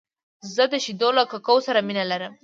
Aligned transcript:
زه 0.53 0.63
د 0.71 0.73
شیدو 0.85 1.09
له 1.17 1.23
ککو 1.31 1.55
سره 1.67 1.79
مینه 1.87 2.03
لرم. 2.11 2.33